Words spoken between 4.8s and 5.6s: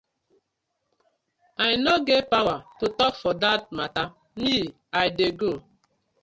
I dey go.